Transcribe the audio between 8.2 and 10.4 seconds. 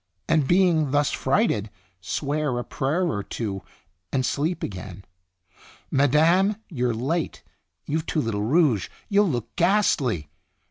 rouge; you'll look ghastly.